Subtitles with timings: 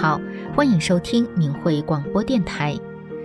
[0.00, 0.18] 好，
[0.56, 2.74] 欢迎收听明慧广播电台。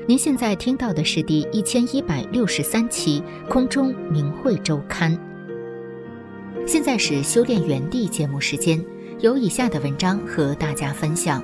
[0.05, 5.17] 您现在听到的是第一千一百六十三期空中明慧周刊。
[6.67, 8.83] 现在是修炼原地节目时间，
[9.21, 11.41] 有以下的文章和大家分享。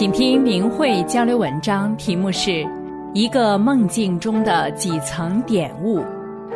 [0.00, 2.50] 请听明慧交流文章，题目是
[3.12, 5.98] 《一个梦境中的几层点悟》，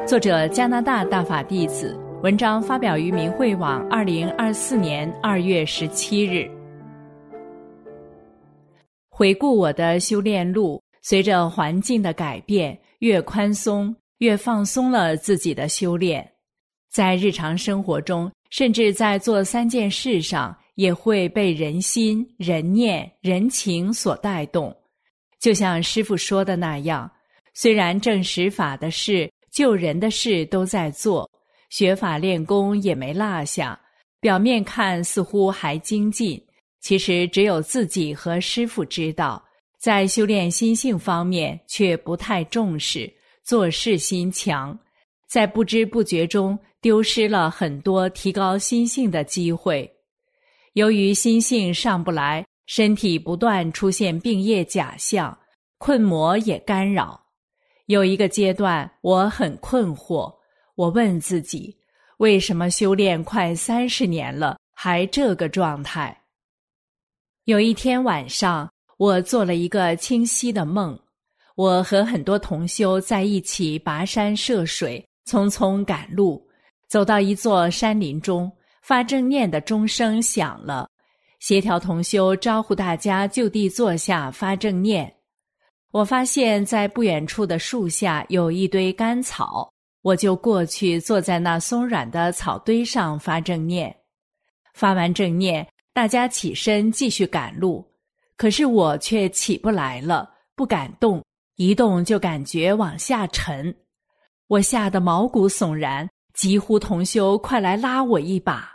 [0.07, 1.95] 作者加拿大大法弟子。
[2.23, 6.51] 文章发表于明慧网，二零二四年二月十七日。
[9.11, 16.27] 回顾我的修炼路，随着环境的改变，越宽松，越放松了自己的修炼。
[16.91, 20.57] 在日常生活中，甚至在做三件事上。
[20.75, 24.75] 也会被人心、人念、人情所带动，
[25.41, 27.11] 就像师傅说的那样，
[27.55, 31.31] 虽然正实法的事、救人的事都在做，
[31.71, 33.81] 学法练功也没落下，
[34.21, 36.43] 表面看似乎还精进，
[36.81, 39.43] 其实只有自己和师傅知道，
[39.81, 43.13] 在修炼心性方面却不太重视，
[43.45, 44.77] 做事心强，
[45.29, 49.89] 在不知不觉中丢失了很多提高心性的机会。
[50.75, 55.37] 由于心性上不来，身体不断出现病业假象，
[55.79, 57.21] 困魔也干扰。
[57.87, 60.35] 有一个阶段，我很困惑。
[60.75, 61.79] 我问自己：
[62.17, 66.23] 为什么修炼快三十年了，还这个状态？
[67.45, 70.99] 有一天晚上，我做了一个清晰的梦。
[71.55, 76.45] 我和很多同修在一起跋山涉水，匆匆赶路，
[76.89, 78.51] 走到一座山林中。
[78.85, 80.87] 发正念的钟声响了，
[81.41, 85.11] 协调同修招呼大家就地坐下发正念。
[85.91, 93.95] 我发现，在不远处的树下有一堆干草，我就过去坐在那松软的草堆上发正念。
[94.75, 97.91] 发完正念，大家起身继续赶路，
[98.37, 101.25] 可是我却起不来了，不敢动，
[101.57, 103.75] 一动就感觉往下沉，
[104.47, 108.71] 我吓得毛骨悚然，急呼同修快来拉我一把。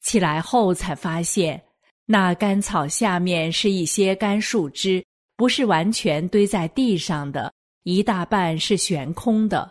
[0.00, 1.62] 起来后才发现，
[2.06, 5.04] 那干草下面是一些干树枝，
[5.36, 9.70] 不是完全堆在地上的，一大半是悬空的。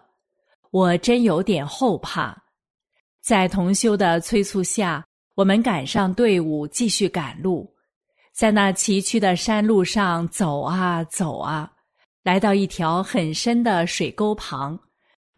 [0.71, 2.37] 我真有点后怕。
[3.21, 5.03] 在同修的催促下，
[5.35, 7.69] 我们赶上队伍，继续赶路。
[8.33, 11.71] 在那崎岖的山路上走啊走啊，
[12.23, 14.79] 来到一条很深的水沟旁，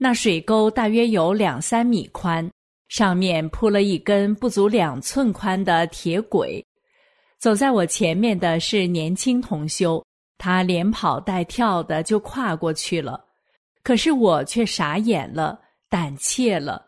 [0.04, 2.50] 那水沟大约有两三米宽。
[2.90, 6.66] 上面铺了一根不足两寸宽的铁轨，
[7.38, 10.04] 走在我前面的是年轻同修，
[10.40, 13.24] 他连跑带跳的就跨过去了，
[13.84, 15.58] 可是我却傻眼了，
[15.88, 16.84] 胆怯了。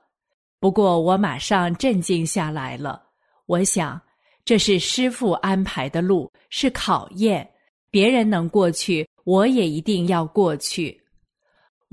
[0.59, 3.01] 不过我马上镇静下来了，
[3.45, 4.01] 我想
[4.43, 7.47] 这是师傅安排的路，是考验，
[7.91, 10.99] 别人能过去，我也一定要过去。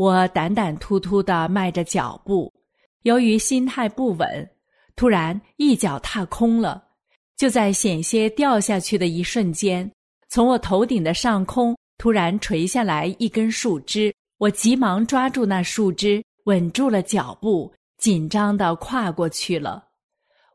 [0.01, 2.51] 我胆胆突突的迈着脚步。
[3.03, 4.51] 由于心态不稳，
[4.97, 6.83] 突然一脚踏空了。
[7.37, 9.93] 就在险些掉下去的一瞬间，
[10.31, 19.85] 从我头顶的上空突然垂下来一根树枝，我急忙抓住那树枝，稳住了脚步，紧张的跨过去了。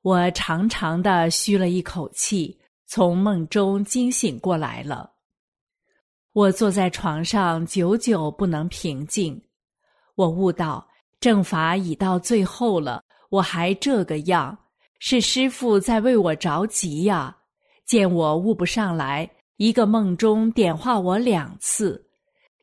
[0.02, 5.12] 我长长的吁了一口气，从梦中惊醒过来了。
[6.36, 9.42] 我坐在床上，久久不能平静。
[10.16, 10.86] 我悟到。
[11.22, 14.56] 正法已到最后了，我还这个样，
[15.00, 17.36] 是师傅在为我着急呀！
[17.86, 22.06] 见我悟不上来，一个梦中点化我两次。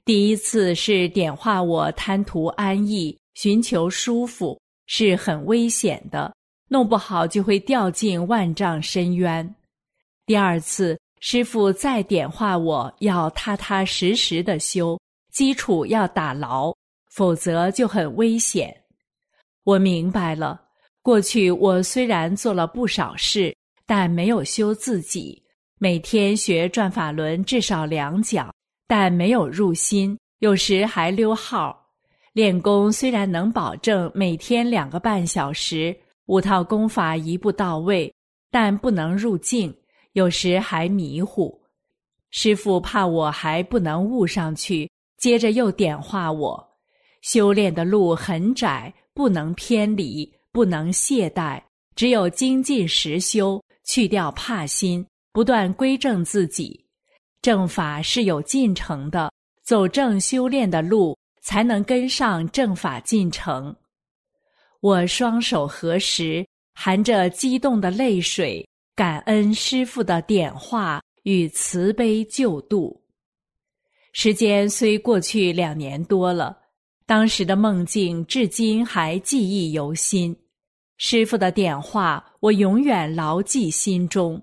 [0.04, 6.32] 第一次是点化我贪图安逸，寻求舒服，是很危险的，
[6.68, 9.52] 弄不好就会掉进万丈深渊。
[10.26, 15.00] 第二次，师傅再点化我要踏踏实实的修，
[15.32, 16.74] 基础要打牢。
[17.12, 18.74] 否则就很危险。
[19.64, 20.60] 我明白了，
[21.02, 23.54] 过去我虽然做了不少事，
[23.86, 25.40] 但没有修自己。
[25.78, 28.52] 每天学转法轮至少两讲，
[28.88, 31.78] 但没有入心，有时还溜号。
[32.32, 35.94] 练功虽然能保证每天两个半小时，
[36.26, 38.12] 五套功法一步到位，
[38.50, 39.72] 但不能入境，
[40.12, 41.60] 有时还迷糊。
[42.30, 46.76] 师傅怕我还不能悟上去，接着又点化我：
[47.20, 51.62] 修炼的路很窄，不能偏离，不能懈怠，
[51.94, 56.86] 只有精进实修，去掉怕心，不断归正自己。
[57.40, 59.32] 正法是有进程的，
[59.64, 61.16] 走正修炼的路。
[61.44, 63.74] 才能跟上正法进程。
[64.78, 68.64] 我双手合十，含着激动的泪水，
[68.94, 73.02] 感恩师傅的点化与慈悲救度。
[74.12, 76.58] 时间虽过去两年多了，
[77.06, 80.36] 当时的梦境至今还记忆犹新。
[80.98, 84.40] 师傅的点化，我永远牢记心中。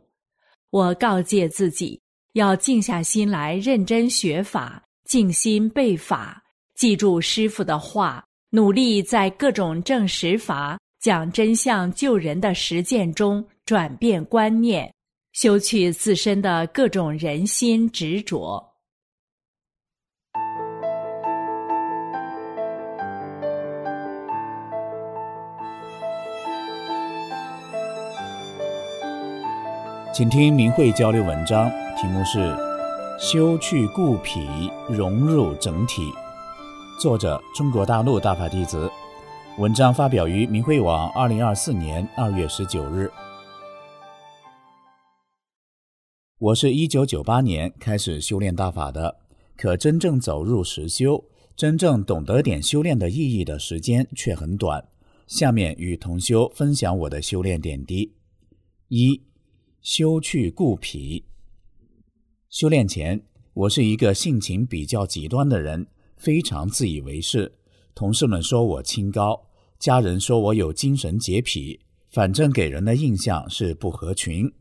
[0.71, 2.01] 我告诫自己，
[2.33, 6.43] 要静下心来认真学法，静心背法。
[6.75, 14.91] 记住师傅的话，努力在各种证实法、讲真相、救人的实践中转变观念，
[15.31, 18.61] 修去自身的各种人心执着。
[30.13, 32.53] 请听明慧交流文章，题目是
[33.17, 36.11] “修去固脾，融入整体”。
[36.99, 38.91] 作者：中国大陆大法弟子。
[39.59, 43.11] 文章发表于明慧网，二零二四年二月十九日。
[46.37, 49.19] 我是一九九八年开始修炼大法的，
[49.57, 51.25] 可真正走入实修，
[51.57, 54.87] 真正懂得点修炼的意义的时间却很短。
[55.27, 58.13] 下面与同修分享我的修炼点滴：
[58.87, 59.21] 一、
[59.81, 61.25] 修去固脾。
[62.49, 63.21] 修炼前，
[63.53, 65.85] 我是一个性情比较极端的人。
[66.15, 67.51] 非常自以为是，
[67.93, 69.48] 同事们说我清高，
[69.79, 71.79] 家人说我有精神洁癖，
[72.09, 74.51] 反正给人的印象是不合群。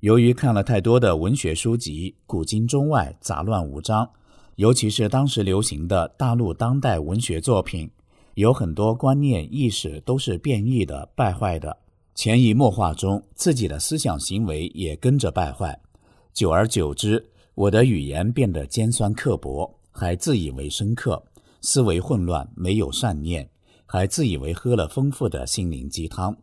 [0.00, 4.08] 由于看了太多的文学书籍，古今中外杂乱无章，
[4.56, 7.90] 尤其是当时流行的大陆当代文学作品，
[8.36, 11.76] 有很多观念意识都是变异的、败坏的，
[12.14, 15.78] 潜移默化中自己的思想行为也跟着败坏。
[16.32, 17.22] 久而久之，
[17.54, 19.78] 我的语言变得尖酸刻薄。
[19.90, 21.22] 还自以为深刻，
[21.60, 23.46] 思维混乱，没有善念，
[23.90, 26.36] 还自以为喝了丰富的心灵鸡汤。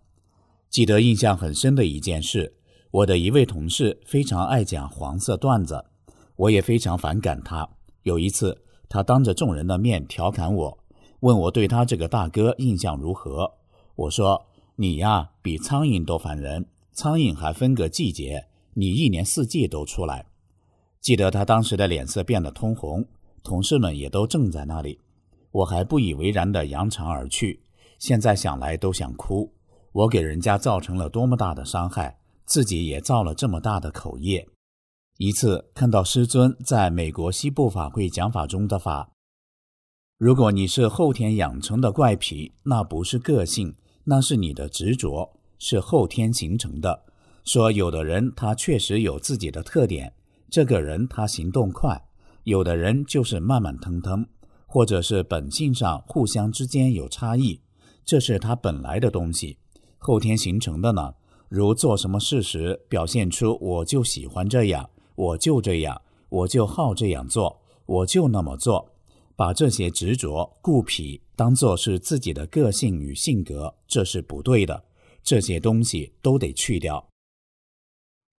[0.67, 2.55] 记得印象很深的一件事，
[2.89, 5.85] 我的一位同事非常爱讲黄色段子，
[6.35, 7.69] 我也非常反感他。
[8.01, 10.77] 有一次，他当着众人的面调侃我，
[11.19, 13.53] 问我对他这个大哥印象如何。
[13.95, 20.25] 我说：“你呀，比苍蝇都烦人，苍蝇还分个季节，你一年四季都出来。”
[20.99, 23.05] 记得他当时的脸色变得通红。
[23.43, 24.99] 同事们也都正在那里，
[25.55, 27.61] 我还不以为然地扬长而去。
[27.97, 29.53] 现在想来都想哭，
[29.93, 34.45] 我给人家造成了多么大的伤害，自己也造了这么大的口业。
[35.17, 39.13] 一次看到师尊在美国西部法会讲法中的法，
[40.17, 47.05] 如果你是后天养成的怪癖，那不是个性，那是你的执着，是后天形成的。
[47.45, 50.13] 说有的人他确实有自己的特点，
[50.49, 52.01] 这个人他行动快。
[52.43, 54.27] 有的人就是慢慢腾腾，
[54.75, 57.61] 或者是本性上互相之间有差异，
[58.03, 59.57] 这是他本来的东西，
[59.97, 61.13] 后天形成的呢。
[61.47, 68.91] 如做什么事时表现出我就喜欢这样，我就这样，我就好这样做，我就那么做，
[69.37, 74.83] 把这些执着、固癖当做是自己的个性与性格，这是不对的。
[75.23, 77.07] 这些东西都得去掉。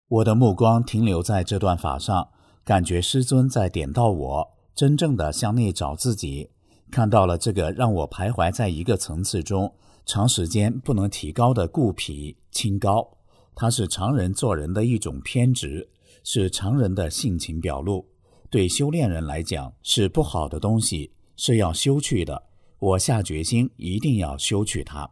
[0.09, 2.27] 我的目光停留在这段法上。
[2.65, 6.49] 感觉师尊在点到我，真正的向内找自己，
[6.91, 9.73] 看到了这个让我徘徊在一个层次中，
[10.05, 13.09] 长时间不能提高的固脾清高。
[13.55, 15.87] 它是常人做人的一种偏执，
[16.25, 18.05] 是常人的性情表露，
[18.49, 22.43] 对修炼人来讲是不好的东西，是要修去的。
[22.77, 25.09] 我下决心一定要修去它。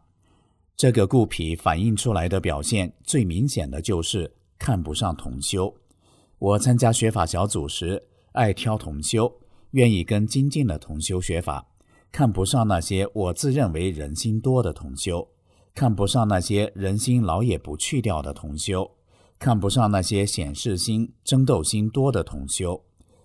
[0.76, 5.74] 这个固脾反映出来的表现最明显的就是看不上同修。
[6.38, 8.02] 我参加学法小组时，
[8.32, 9.32] 爱挑同修，
[9.74, 11.66] 愿意跟精进的同修学法，
[12.12, 15.26] 看不上那些我自认为人心多的同修，
[15.74, 18.88] 看不上那些人心老也不去掉的同修，
[19.36, 22.80] 看不上那些显示心、争斗心多的同修。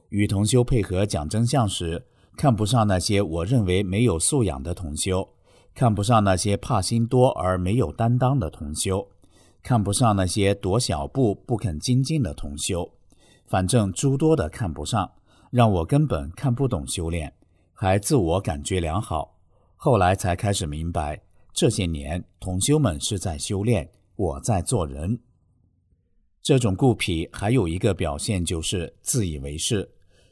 [0.09, 2.03] 与同修配合讲真相时，
[2.35, 5.29] 看不上那些我认为没有素养的同修，
[5.75, 9.07] 看不上那些怕心多而没有担当的同修，
[9.61, 12.89] 看不上那些躲小步不肯精进的同修，
[13.45, 15.11] 反正诸多的看不上，
[15.49, 17.33] 让我根本看不懂修炼，
[17.73, 19.37] 还自我感觉良好。
[19.75, 21.21] 后来才开始明白，
[21.53, 25.19] 这些年同修们是在修炼，我在做人。
[26.41, 29.89] 这种固脾还有一个表现就是自以为是，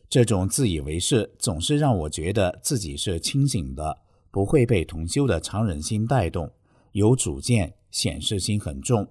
[0.10, 4.00] 这种自以为是总是让我觉得自己是清醒的。
[4.30, 6.52] 不会被同修的常人心带动，
[6.92, 9.08] 有主见，显示心很重，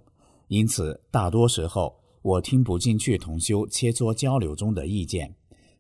[0.46, 5.34] 因此大多时候我听不进去同修切磋交流中的意见，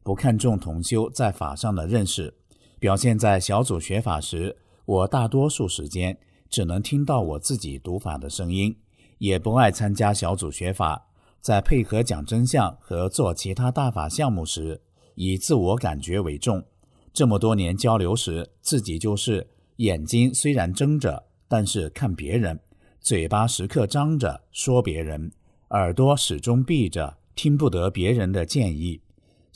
[0.06, 2.32] 不看重同修在法上的认识。
[2.78, 6.16] 表现在小组学法时，我大多数时间
[6.48, 8.76] 只能听到我自己读法的声音，
[9.18, 11.08] 也不爱参加小组学法。
[11.40, 14.80] 在配合讲真相和做其他大法项目时，
[15.16, 16.62] 以自我感觉为重。
[17.12, 19.44] 这么多年交流时，自己就是
[19.78, 22.56] 眼睛虽然睁着，但是看别人；
[23.00, 25.32] 嘴巴时刻张着说别人，
[25.70, 29.00] 耳朵始终闭着，听不得别人的建议。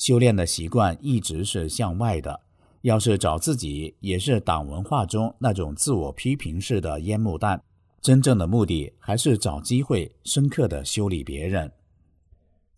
[0.01, 2.41] 修炼的习惯一直是向外的，
[2.81, 7.63] 要是找自己，也是党文化中那种自我批评式的烟幕弹。
[8.01, 11.71] 真正的目的还是找机会深刻的修理别人。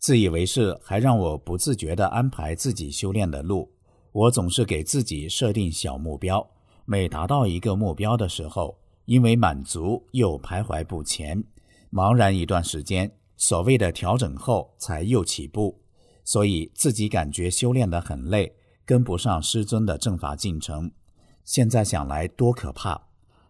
[0.00, 3.70] 自以为是，还让我不自觉地安排自己修炼的路。
[4.10, 6.44] 我总是给自己设定小目标，
[6.84, 11.44] 每达到一个目标的时候，因为满足又徘徊不前，
[11.92, 15.78] 茫然一段时间，所谓的调整后才又起步，
[16.24, 20.90] 所以自己感觉修炼得很累，跟不上师尊的正法进程。
[21.44, 23.08] 现在想来多可怕！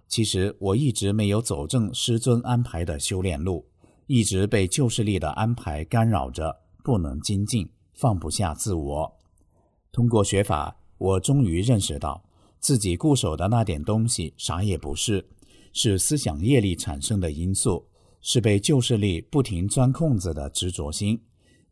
[0.09, 3.67] 其实我一直没有走正师尊安排的修炼路，
[4.07, 9.19] 一直被旧势力的安排干扰着，不能精进，放不下自我。
[9.91, 12.23] 通过学法，我终于认识到
[12.61, 15.27] 自己固守的那点东西啥也不是，
[15.73, 17.87] 是思想业力产生的因素，
[18.21, 21.21] 是被旧势力不停钻空子的执着心。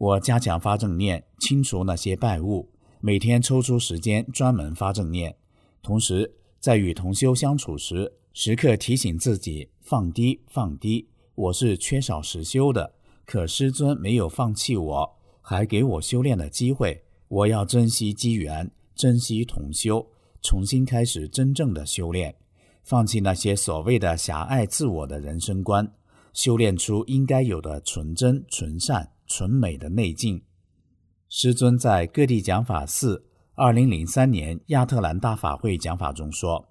[0.01, 5.37] 我加强发正念，清除那些败物，每天抽出时间专门发正念，
[5.83, 11.07] 同时在与同修相处时，时刻提醒自己放低放低。
[11.35, 12.95] 我是缺少实修的，
[13.27, 17.05] 可师尊没有放弃我，还给我修炼的机会。
[17.29, 20.07] 我要珍惜机缘，珍惜同修，
[20.41, 22.35] 重新开始真正的修炼，
[22.83, 25.93] 放弃那些所谓的狭隘自我的人生观，
[26.33, 30.43] 修炼出应该有的纯真、纯善、纯美的内境。
[31.29, 36.69] 师尊在各地讲法四二零零三年亚特兰大法会讲法中说：“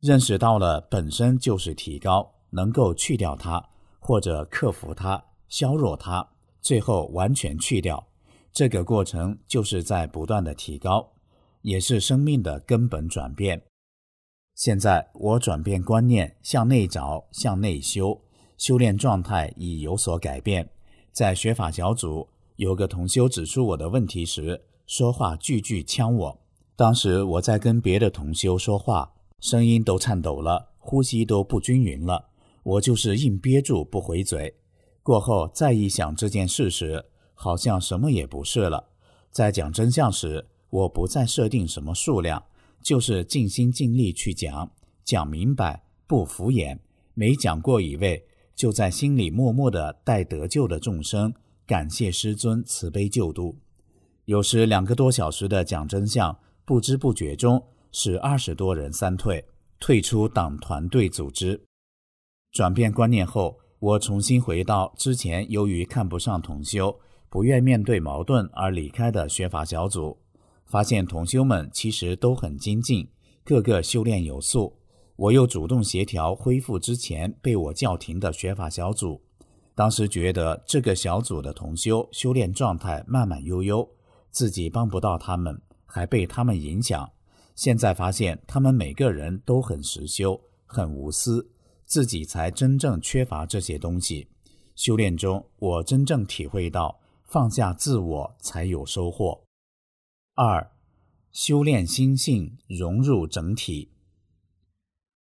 [0.00, 3.62] 认识到了本身就是提高，能够去掉它，
[4.00, 6.26] 或者克服它、削弱它，
[6.62, 8.08] 最后完全去掉。”
[8.52, 11.12] 这个过程就是在不断的提高，
[11.60, 13.62] 也是生命的根本转变。
[14.54, 18.22] 现在我转变观念，向内找，向内修，
[18.56, 20.68] 修炼状态已有所改变。
[21.20, 26.40] 在学法小组，有个同修指出我的问题时，说话句句呛我。
[26.74, 32.30] 当时我在跟别的同修说话，声音都颤抖了，呼吸都不均匀了，
[32.62, 34.54] 我就是硬憋住不回嘴。
[35.02, 38.88] 过后再一想这件事时，好像什么也不是了。
[39.30, 42.42] 在讲真相时，我不再设定什么数量，
[42.82, 44.70] 就是尽心尽力去讲，
[45.04, 46.78] 讲明白，不敷衍。
[47.12, 48.24] 没讲过一位，
[48.60, 51.32] 就在心里默默的带得救的众生，
[51.66, 53.56] 感谢师尊慈悲救度。
[54.26, 59.42] 有时两个多小时的讲真相，不知不觉中使二十多人三退，
[59.78, 61.58] 退出党团队组织。
[62.52, 66.94] 转变观念后，我重新回到之前，由于看不上同修。
[67.30, 70.18] 不愿面对矛盾而离开的学法小组，
[70.66, 73.08] 发现同修们其实都很精进，
[73.42, 74.79] 个个修炼有素。
[75.20, 79.20] 我又主动协调恢复之前被我叫停的学法小组。
[79.74, 83.86] 当时觉得这个小组的同修修炼状态慢慢悠悠，
[84.30, 87.10] 自己帮不到他们，还被他们影响。
[87.54, 91.50] 现在发现他们每个人都很实修，很无私，
[91.84, 94.26] 自己才真正缺乏这些东西。
[94.74, 96.98] 修炼中，我真正体会到。
[97.26, 99.44] 放下自我才有收获。
[100.34, 100.72] 二，
[101.30, 103.92] 修炼心性，融入整体。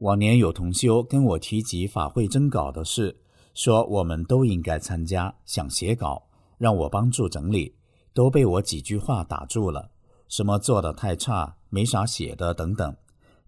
[0.06, 3.18] 往年有同修跟我提及法会征稿的事，
[3.56, 6.28] 说我们都应该参加，想写稿，
[6.60, 7.74] 让我帮助整理，
[8.14, 9.90] 都被我几句话打住了。
[10.28, 12.96] 什么做的太差，没啥写的等等。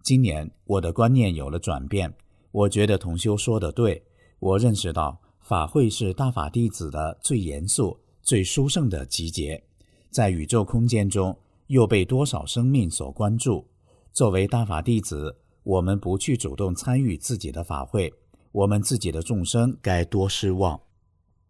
[0.02, 2.12] 今年我的观念有了转变，
[2.52, 4.04] 我觉得同修说的对，
[4.40, 8.00] 我认识到法会是大法弟子的最严肃。
[8.24, 9.64] 最殊胜的集结，
[10.10, 11.38] 在宇宙空间中
[11.68, 13.64] 又被多少生命所关注？
[14.12, 15.38] 作为大法弟子，
[15.68, 18.14] 我们不去主动参与自己的法会，
[18.54, 20.80] 我们自己的众生该多失望。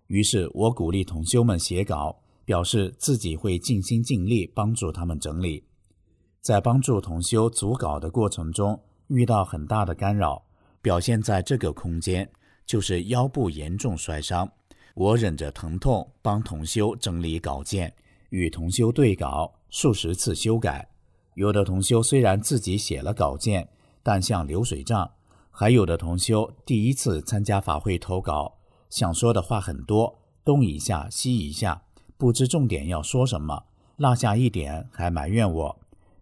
[0.08, 5.64] 于是我鼓励同修们写稿，表示自己会尽心尽力帮助他们整理。
[6.42, 10.44] 在帮助同修组稿的过程中，遇到很大的干扰，
[10.82, 12.28] 表现在这个空间
[12.66, 14.52] 就是腰部严重摔伤。
[14.96, 17.94] 我忍着疼痛帮同修整理稿件，
[18.32, 20.90] 与同修对稿，数十次修改。
[21.36, 23.70] 有的同修虽然自己写了稿件，
[24.08, 25.12] 但像流水账；
[25.52, 28.54] 还有的同修第一次参加法会投稿。
[28.90, 31.82] 想说的话很多，东一下西一下，
[32.16, 33.66] 不知重点要说什么，
[33.98, 35.80] 落下一点还埋怨我。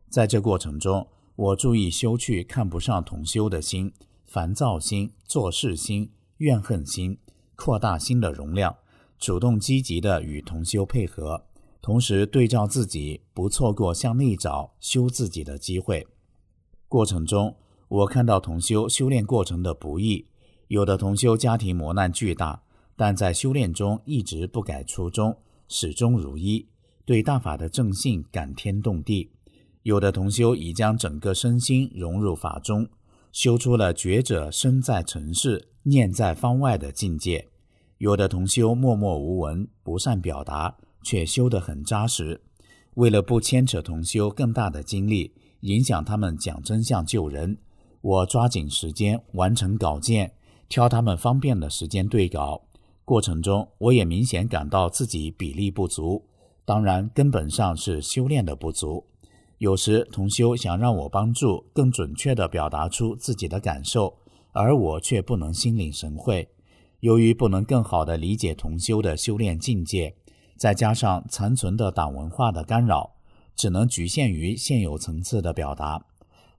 [0.10, 3.94] 在这过程中，我注意修去看不上同修的心、
[4.25, 7.20] 烦躁心、做事心、怨恨心，
[7.56, 8.75] 扩大心的容量，
[9.20, 11.46] 主动积极的与同修配合，
[11.84, 16.08] 同时对照自己，不错过向内找修自己的机会。
[16.88, 17.56] 过程中，
[17.88, 20.25] 我看到同修修炼过程的不易。
[20.68, 22.63] 有的同修家庭磨难巨大，
[22.96, 25.38] 但在修炼中一直不改初衷，
[25.68, 26.68] 始终如一，
[27.06, 29.30] 对大法的正信感天动地。
[29.84, 32.88] 有的同修已将整个身心融入法中，
[33.32, 37.50] 修出了觉者身在尘世，念在方外的境界。
[38.00, 42.42] 有的同修默默无闻，不善表达，却修得很扎实。
[42.96, 47.58] 为了不牵扯同修更大的精力，影响他们讲真相救人，
[48.06, 50.32] 我抓紧时间完成稿件。
[50.70, 52.62] 挑他们方便的时间对稿，
[53.04, 56.24] 过程中我也明显感到自己比例不足，
[56.66, 59.04] 当然根本上是修炼的不足。
[59.58, 64.16] 有时同修想让我帮助更准确地表达出自己的感受，
[64.52, 66.48] 而我却不能心领神会。
[67.00, 70.16] 由于不能更好地理解同修的修炼境界，
[70.56, 73.16] 再加上残存的党文化的干扰，
[73.56, 76.06] 只能局限于现有层次的表达。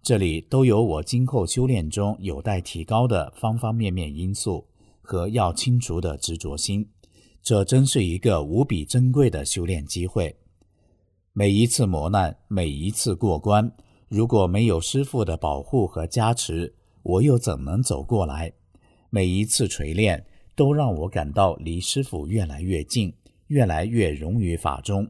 [0.07, 4.65] 这里都有我今后修炼中有待提高的方方面面因素
[5.03, 6.89] 和要清除的执着心，
[7.43, 10.33] 这真是一个无比珍贵的修炼机会。
[11.33, 13.69] 每一次磨难，每一次过关，
[14.07, 18.53] 如果没有师父的保护和加持，我又怎能走过来？
[19.11, 23.13] 每一次锤炼，都让我感到离师父越来越近，
[23.49, 25.05] 越来越融于法中。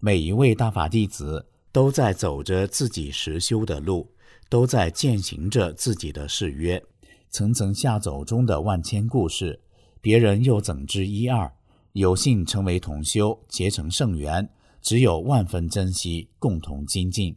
[0.00, 4.10] 每一位大法弟子都在走着自己实修的路。
[4.48, 6.82] 都在践行着自己的誓约，
[7.30, 9.60] 层层下走中的万千故事，
[10.00, 11.52] 别人又怎知一二？
[11.92, 14.48] 有幸成为同修，结成圣缘，
[14.80, 17.36] 只有万分珍惜，共同精进。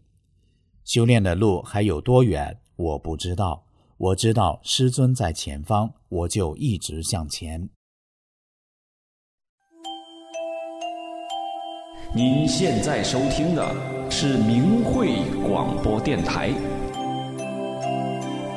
[0.83, 2.59] 修炼的路还有多远？
[2.75, 3.65] 我不知道。
[3.97, 7.69] 我知道师尊在前方，我就一直向前。
[12.15, 16.51] 您现在收听的是明慧广播电台。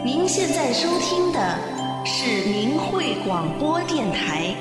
[0.06, 1.38] 您现在收听的
[2.04, 4.54] 是明慧广播电台。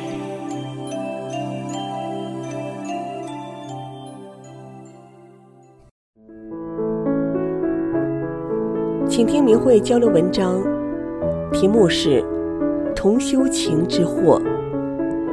[9.06, 10.63] 请听明慧交流文章，
[11.51, 12.21] 题目是
[12.93, 14.41] 《同修情之祸》，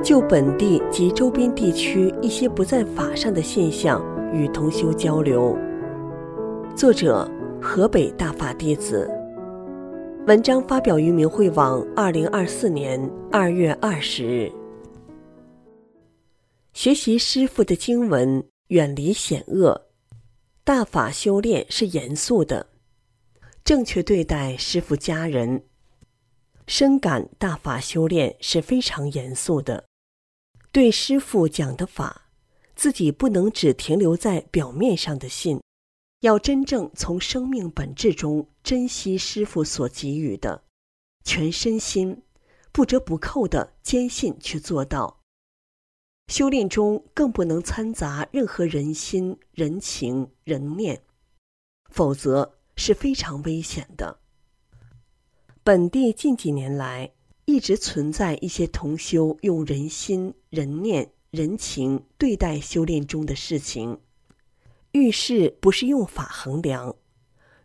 [0.02, 5.56] 就本地及周边地区一些不在法上的现象与同修交流。
[6.74, 7.30] 作者：
[7.62, 9.08] 河北大法弟子。
[10.26, 13.00] 文章发表于明慧网，二零二四年
[13.32, 14.52] 二月二十日。
[16.74, 19.88] 学习师傅的经文，远离险恶。
[20.62, 22.66] 大法修炼是严肃的，
[23.64, 25.64] 正确对待师傅家人。
[26.66, 29.86] 深感大法修炼是非常严肃的，
[30.70, 32.28] 对师傅讲的法，
[32.76, 35.58] 自己不能只停留在表面上的信。
[36.20, 40.64] 要真正从生命本质中珍惜师傅所给予的，
[41.24, 42.22] 全身心
[42.72, 45.20] 不折不扣的坚信去做到。
[46.28, 51.02] 修炼中更不能掺杂任何人心、人情、人念，
[51.90, 54.20] 否则是非常危险的。
[55.64, 57.12] 本地近几年来
[57.46, 63.98] 一直存在一些同修用人心、人念、人情对待修炼中的事情。
[64.92, 66.96] 遇事不是用法衡量，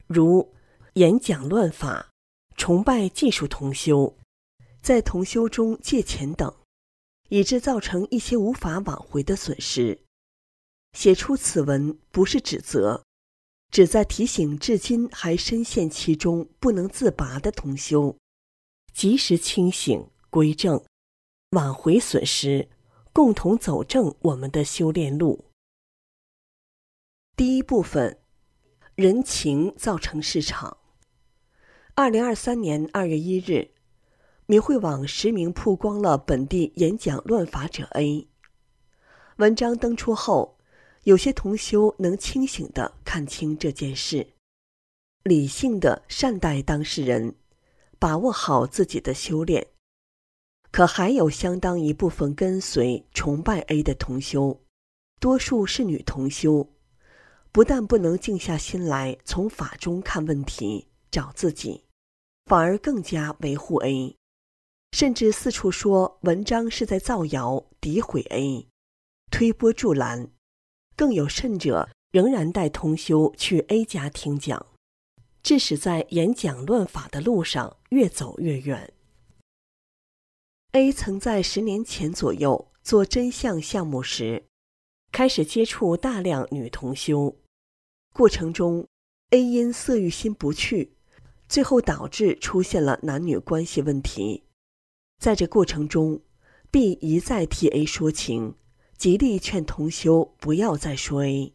[0.06, 0.54] 如
[0.94, 2.12] 演讲乱法、
[2.56, 4.16] 崇拜技术同修，
[4.82, 6.56] 在同修中借钱等，
[7.30, 10.00] 以致造成一些无法挽回的损失。
[10.94, 13.04] 写出此文不是指责，
[13.72, 18.16] 旨在提醒至今还深陷其中不能自拔的同修，
[18.94, 20.80] 及时清醒归正，
[21.52, 22.70] 挽回损失，
[23.12, 25.45] 共同走正我们的修炼路。
[27.38, 28.18] 第一部分，
[28.96, 30.78] 人情造成市场。
[31.94, 33.72] 二零二三年二月一日，
[34.46, 38.30] 明慧网实名曝光了本地演讲乱法者 A。
[39.36, 40.58] 文章登出后，
[41.04, 44.26] 有些同修能清醒地看清这件事，
[45.24, 47.36] 理性的善待当事人，
[48.00, 49.68] 把握好自己的修炼。
[50.72, 54.62] 可还有相当一部分跟随崇拜 A 的同修，
[55.20, 56.70] 多数是女同修，
[57.56, 61.86] 不但不能静下心来从法中看问题、找自己，
[62.48, 64.18] 反而更加维护 A，
[64.92, 68.68] 甚至四处说文章是在造谣、诋毁 A，
[69.32, 70.30] 推波助澜。
[70.98, 74.66] 更有甚者，仍然带同修去 A 家听讲，
[75.42, 78.92] 致使在演讲论法的路上越走越远。
[80.74, 84.44] A 曾在十年前左右做真相项目时，
[85.14, 87.34] 开始接触大量女同修，
[88.16, 88.88] 过程中
[89.32, 90.96] ，A 因色欲心不去，
[91.50, 94.46] 最后导致出现了男女关系问题。
[95.20, 96.22] 在这过程中
[96.72, 98.56] ，B 一再替 A 说情，
[98.98, 101.54] 极力劝同修不要再说 A。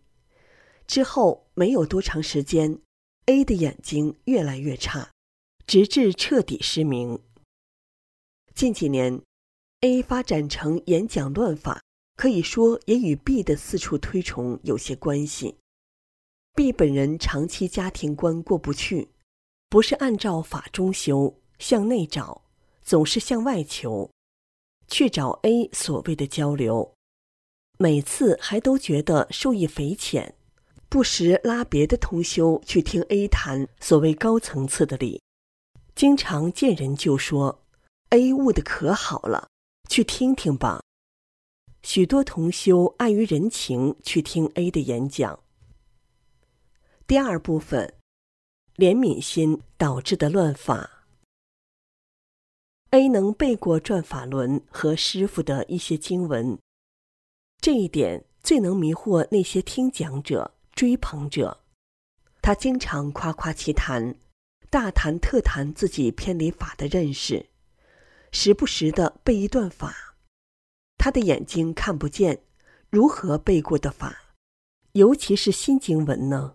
[0.86, 2.78] 之后没有多长时间
[3.24, 5.08] ，A 的眼睛越来越差，
[5.66, 7.20] 直至彻底失明。
[8.54, 9.22] 近几年
[9.80, 11.80] ，A 发展成演讲乱法，
[12.16, 15.56] 可以说也与 B 的四处推崇有些关系。
[16.60, 19.08] B 本人长期家庭观过不去，
[19.70, 22.42] 不是按照法中修，向内找，
[22.82, 24.10] 总是向外求，
[24.86, 26.92] 去找 A 所谓的交流，
[27.78, 30.34] 每次还都觉得受益匪浅，
[30.90, 35.22] 不时拉别的同修去听 A 谈所谓高层次的理，
[35.94, 37.62] 经常见人就说。
[38.10, 39.48] A 悟的可好了，
[39.88, 40.82] 去听听吧。
[41.82, 45.40] 许多同修碍于人情去听 A 的演讲。
[47.10, 47.92] 第二部分，
[48.76, 51.08] 怜悯心导致的乱法。
[52.90, 56.56] A 能背过转法轮和师傅的一些经文，
[57.60, 61.64] 这一点最能迷惑那些听讲者、追捧者。
[62.40, 64.14] 他经常夸夸其谈，
[64.70, 67.46] 大谈特谈自己偏离法的认识。
[68.30, 70.14] 时不时的背一段法，
[70.96, 72.44] 他的眼睛看不见，
[72.88, 74.36] 如何背过的法？
[74.92, 76.54] 尤其是新经文呢？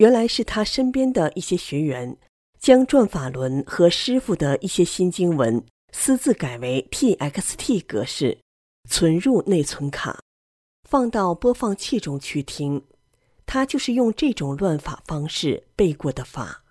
[0.00, 2.16] 原来是他身边的一些学员，
[2.58, 8.38] 将转法轮和师傅的一些新经文私自改为 TXT 格式，
[8.88, 10.22] 存入内存卡，
[10.88, 12.82] 放到播放器中去听。
[13.44, 16.64] 他就是用这种乱法方式背过的法。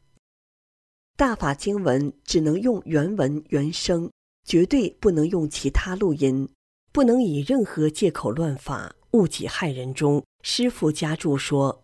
[1.16, 4.10] 大法经文只能用原文原声，
[4.44, 6.50] 绝对不能用其他录音，
[6.92, 9.94] 不能以任何借口乱法，误己害人。
[9.94, 11.84] 中师傅加注说：“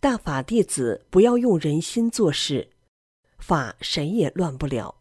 [0.00, 2.70] 大法弟子不要用人心做事，
[3.38, 4.96] 法谁也乱不了。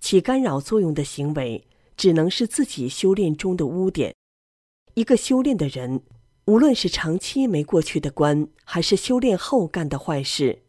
[0.00, 1.66] 起干扰作用的行为，
[1.98, 4.14] 只能是自己修炼中的污点。
[4.94, 6.02] 一个修炼的人，
[6.46, 10.62] 无论是长期没过去的关，还是修炼后干的坏事。”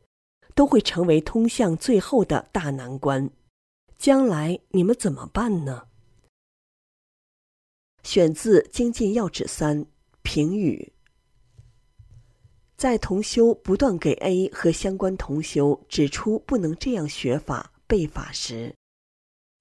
[0.55, 3.29] 都会成为通向最后的大难关，
[3.97, 5.87] 将来你们怎么办呢？
[8.03, 9.85] 选自《精进要旨三》
[10.21, 10.91] 评语。
[12.79, 18.73] 在同修不断给 A 和相关同修指出不能这样学法背法时，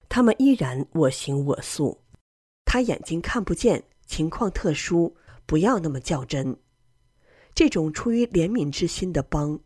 [0.07, 1.99] 他们依然我行我素。
[2.63, 6.57] 他眼睛看不见，情况特殊，不要那么较真。
[7.53, 9.59] 这种出于怜悯之心的帮。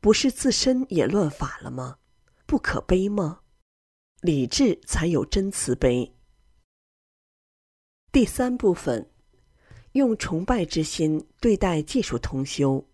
[0.00, 1.98] 不是自身也乱法了吗？
[2.44, 3.42] 不可悲吗？
[4.20, 6.12] 理智才有真慈悲。
[8.10, 9.08] 第三部分，
[9.92, 12.86] 用崇拜之心对待技术同修。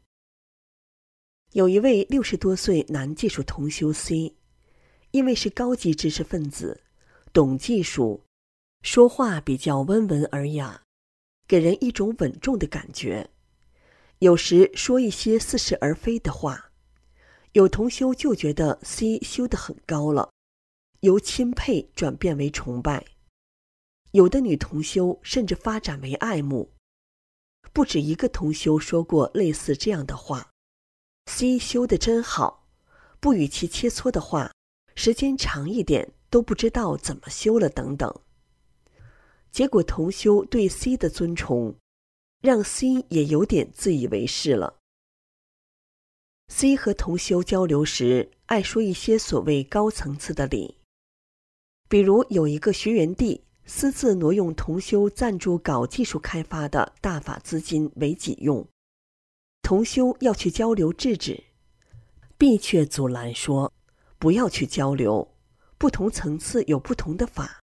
[1.53, 4.35] 有一位六十多岁男技术同修 C，
[5.11, 6.83] 因为是高级知识分子，
[7.33, 8.25] 懂技术，
[8.83, 10.83] 说话比较温文尔雅，
[11.47, 13.29] 给人一种稳重的感觉。
[14.21, 16.73] 有时说一些似是而非的话。
[17.53, 20.31] 有同修就觉得 C 修得很高了，
[21.01, 23.03] 由钦佩转变为崇拜；
[24.13, 26.71] 有的女同修甚至发展为爱慕。
[27.72, 30.50] 不止一个同修说过类似这样的话
[31.26, 32.66] ：“C 修的真好，
[33.20, 34.52] 不与其切磋的话，
[34.94, 38.20] 时间长一点都不知道怎么修了。”等等。
[39.50, 41.74] 结果同修对 C 的尊崇，
[42.42, 44.79] 让 C 也有点自以为是了。
[46.48, 50.76] C 和同修交流时，爱说一些所谓高层次的理，
[51.88, 58.66] 比如有一个学员弟私自挪用同修赞助搞技术开发的大法资金为己用，
[59.61, 61.42] 同修要去交流制止
[62.38, 63.72] ，B 却阻拦说
[64.18, 65.35] ：“不要去交流，
[65.76, 67.61] 不同层次有不同的法，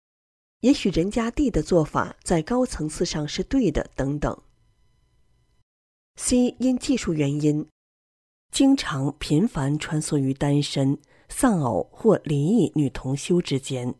[0.62, 4.42] 也许人家 D 的做法在高层次上是对的，等等。
[6.16, 7.68] C 因技术原因，
[8.54, 13.96] 经常频繁穿梭于单身、丧偶或离异女同修之间，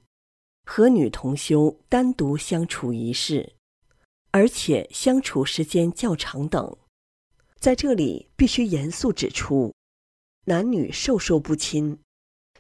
[0.72, 3.56] 和女同修单独相处一室，
[4.30, 6.78] 而且相处时间较长等。
[7.60, 9.74] 在这里必须严肃指出，
[10.46, 11.98] 男女授受不亲，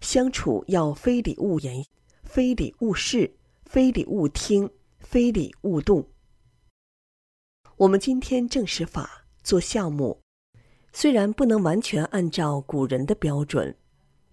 [0.02, 1.86] 相处要非礼勿言，
[2.24, 3.36] 非礼勿视，
[3.68, 6.10] 非礼勿听，非礼勿动。
[7.78, 9.28] 我们今天正式法。
[9.44, 10.20] 做项目，
[10.92, 13.78] 虽然不能完全按照古人的标准，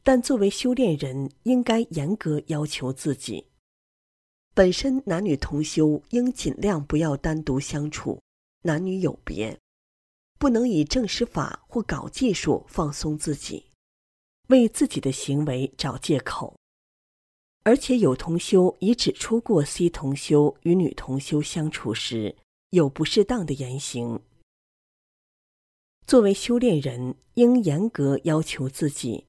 [0.03, 3.47] 但作为修炼人，应该严格要求自己。
[4.57, 8.19] 本身男女同修应尽量不要单独相处，
[8.63, 9.61] 男女有别，
[10.39, 13.67] 不能以正式法或搞技术放松自己，
[14.47, 16.57] 为自己的行为找借口。
[17.65, 22.35] 而且有同修已指出过，C 同修与女同修相处时
[22.71, 24.23] 有不适当的言行。
[26.07, 29.27] 作为修炼人，应严格要求自己，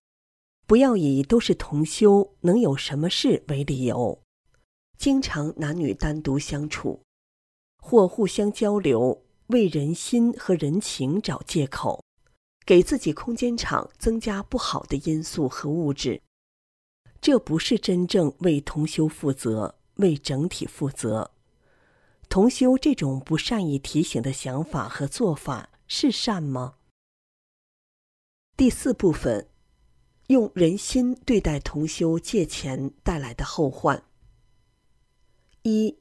[0.65, 4.21] 不要以都是同修，能有什么事为理由，
[4.97, 7.01] 经常男女单独相处，
[7.81, 12.03] 或互相交流，为人心和人情找借口，
[12.65, 16.21] 给自己空间场增加不好的因素和物质，
[17.21, 21.31] 这不是真正为同修负责，为整体负责。
[22.29, 25.69] 同修这种不善意提醒的想法和做法。
[25.89, 26.75] 是善吗？
[28.57, 29.47] 第四部分，
[30.27, 34.03] 用人心对待同修借钱带来的后患。
[35.67, 35.97] 一，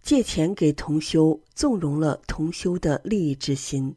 [0.00, 3.96] 借钱给同修，纵容了同修的利益之心。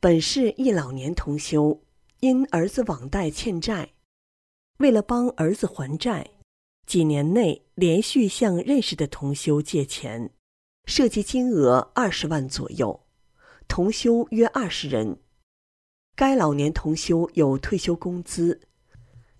[0.00, 1.82] 本是一老年同修，
[2.20, 3.92] 因儿子网贷欠债，
[4.78, 6.30] 为了帮儿子还债，
[6.86, 10.32] 几年内连续向认识的同修借钱。
[10.86, 13.04] 涉及金额二十万左右，
[13.68, 15.18] 同修约二十人。
[16.16, 18.62] 该老年同修有退休工资，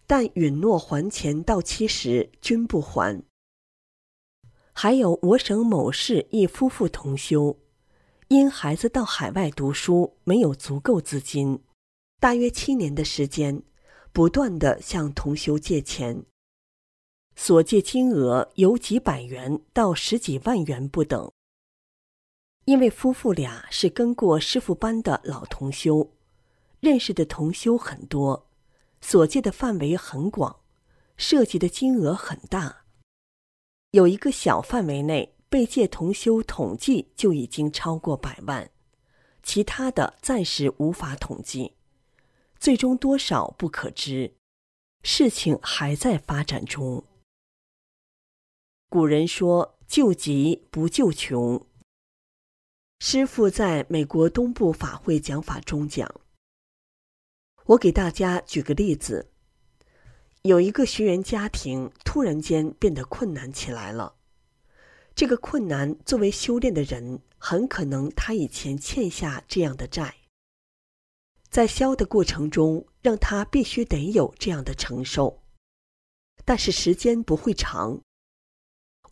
[0.07, 3.25] 但允诺还钱到期时均不还。
[4.83, 7.59] 还有我省某市一夫妇同修，
[8.29, 11.63] 因孩子到海外读书没有足够资金，
[12.19, 13.63] 大约七年的时间，
[14.11, 16.25] 不断的向同修借钱。
[17.37, 21.31] 所借金额由几百元到十几万元不等。
[22.65, 26.11] 因为夫妇俩是跟过师傅班的老同修，
[26.81, 28.49] 认识的同修很多，
[29.03, 30.61] 所借的范围很广，
[31.19, 32.80] 涉及的金额很大。
[33.93, 38.71] 有一个小范围内被借同修统计就已经超过百万，
[39.43, 41.75] 其他的暂时无法统计，
[42.59, 44.37] 最终多少不可知，
[45.03, 47.05] 事情还在发展中。
[48.89, 51.67] 古人说：“救急不救穷。”
[53.01, 56.09] 师傅在美国东部法会讲法中讲
[57.67, 59.30] ：“我给大家举个例子，
[60.43, 64.15] 有一个学员家庭突然间变得困难起来了。
[65.15, 70.15] 这个困难作为修炼的人，很可能他以前欠下这样的债，
[71.51, 75.43] 在消的过程中，让他必须得有这样的承受，
[76.47, 78.01] 但是时间不会长。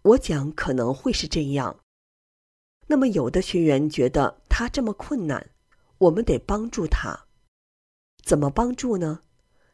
[0.00, 1.80] 我讲可能会是这样。”
[2.90, 5.50] 那么，有的学员觉得他这么困难，
[5.98, 7.26] 我们得帮助他。
[8.24, 9.20] 怎么帮助呢？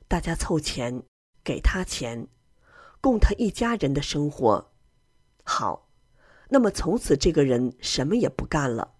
[0.08, 1.04] 大家凑钱
[1.44, 2.26] 给他钱，
[3.00, 4.72] 供他一家人的生活。
[5.44, 5.90] 好，
[6.48, 8.94] 那么从此这个人什么也不干了，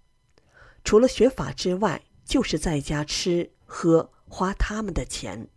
[0.84, 5.48] 除了学法之外，就是在家吃喝花他们的钱。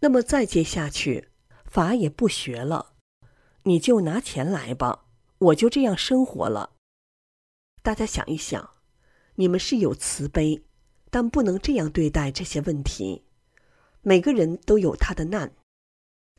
[0.00, 1.28] 那么再接下去，
[1.66, 2.94] 法也不学了，
[3.64, 5.04] 你就拿钱来吧，
[5.38, 6.72] 我就这样生活了。
[7.82, 8.70] 大家想一想，
[9.34, 10.64] 你们是有慈悲，
[11.10, 13.24] 但不能这样对待这些问题。
[14.00, 15.54] 每个人都有他的难，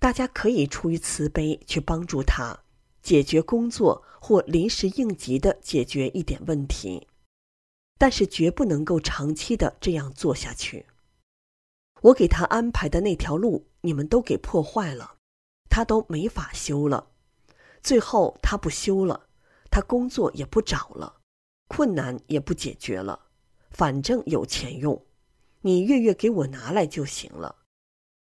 [0.04, 2.60] 大家可以出于慈悲去帮助他
[3.02, 7.08] 解决工作或临时应急的解决一点问题，
[7.98, 10.88] 但是绝不能够长期的这样做下去。
[12.02, 15.16] 我给他安排的那条路，你们都给破坏了，
[15.70, 17.08] 他都没法修了。
[17.82, 19.30] 最后他不修了，
[19.72, 21.22] 他工作也不找了。
[21.70, 23.28] 困难也不解决了，
[23.72, 25.02] 反正有钱用，
[25.62, 27.63] 你月月给我拿来就行了。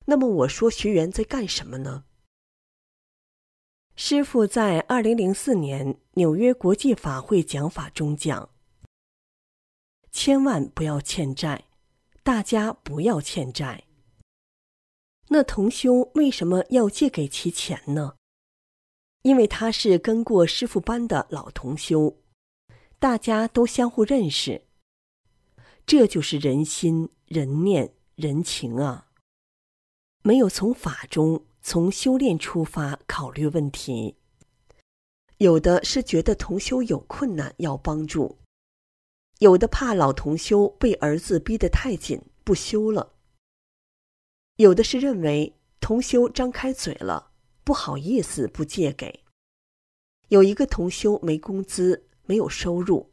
[0.10, 2.04] 那么我说学员在干什么呢？
[3.96, 8.50] 师傅在二零零四年纽约国际法会讲法中讲：
[10.12, 11.66] 千万不要欠债，
[12.24, 13.84] 大家不要欠债。
[15.28, 18.16] 那同修为什么要借给其钱呢？
[19.22, 22.18] 因为他是跟过师傅班的老同修，
[22.98, 24.66] 大家都相互认识。
[25.86, 29.09] 这就是人心、人念、人情啊！
[30.22, 34.16] 没有从法中、从修炼出发考虑问题。
[35.38, 38.38] 有的是觉得同修有困难要帮助，
[39.40, 43.14] 有的怕老同修被儿子逼得太紧不修了，
[44.58, 47.32] 有的是认为同修张开嘴了
[47.64, 49.24] 不好意思不借给。
[50.28, 53.10] 有一个同修没工资没有收入。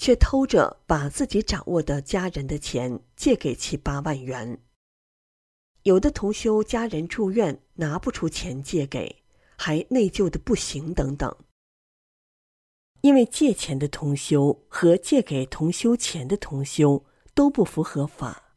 [0.00, 4.62] 却偷着把自己掌握的家人的钱借给其八万元。
[5.82, 9.22] 有的同修家人住院拿不出钱借给，
[9.56, 11.36] 还内疚的不行等等。
[13.00, 18.54] 因为借钱的同修和借给同修钱的同修都不符合法，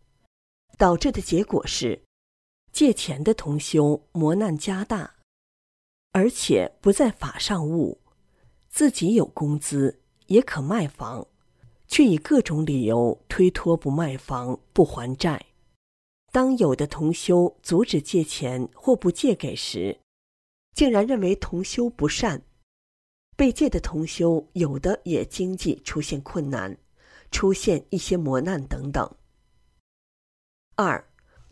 [0.78, 2.04] 导致的结果是，
[2.72, 5.16] 借钱的同修磨难加大，
[6.12, 8.02] 而且不在法上悟，
[8.70, 11.28] 自己有工资也可卖房。
[11.88, 15.48] 却以各种理由推脱不卖房、不还债。
[16.32, 20.00] 当有的同修阻止借钱或不借给时，
[20.74, 22.42] 竟然认为同修不善。
[23.36, 26.78] 被借的同修有的也经济出现困难，
[27.32, 29.14] 出现一些磨难等等。
[30.76, 31.06] 二，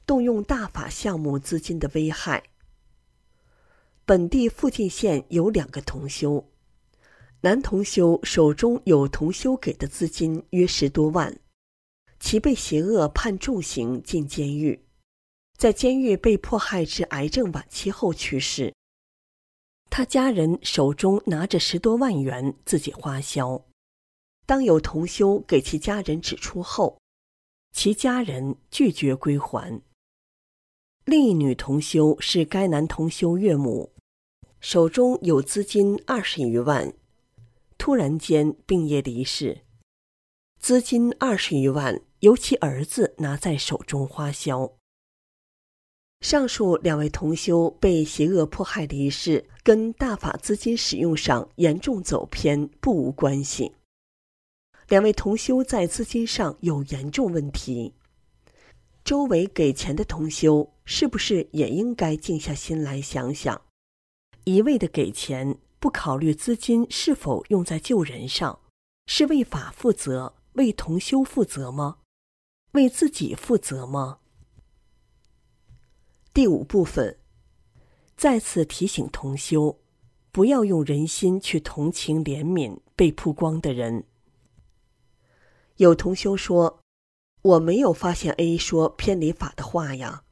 [0.06, 2.44] 动用大法项目资金的危害。
[4.06, 6.50] 本地附近县有两个同修。
[7.42, 11.40] 男同修手中有同修给的资金约十多万，
[12.20, 14.84] 其被邪恶判重刑进监狱，
[15.58, 18.74] 在监狱被迫害至癌症晚期后去世。
[19.90, 23.66] 他家人手中拿着十多万元自己花销，
[24.46, 27.00] 当有同修给其家人指出后，
[27.72, 29.82] 其家人拒绝归还。
[31.06, 33.92] 另一女同修是该男同修岳母，
[34.60, 36.94] 手中有资金二十余万。
[37.80, 39.62] 突然间病业离世，
[40.60, 44.72] 资金二十余万由其儿子拿在手中花销。
[46.20, 53.72] 上述两位同修被邪恶迫害离世，跟大法资金使用上严重走偏不无关系。
[54.90, 57.94] 两位同修在资金上有严重问题，
[59.06, 63.60] 周围给钱的同修是不是也应该静下心来想想，
[64.44, 65.58] 一味的给钱？
[65.80, 68.60] 不考虑资金是否用在救人上，
[69.08, 72.00] 是为法负责、为同修负责吗？
[72.72, 74.20] 为自己负责吗？
[76.34, 77.18] 第五部分，
[78.18, 79.80] 再次提醒同修，
[80.34, 84.04] 不要用人心去同情怜悯被曝光的人。
[85.78, 86.82] 有同修说
[87.42, 90.26] ：“我没有发现 A 说偏离法的话呀。”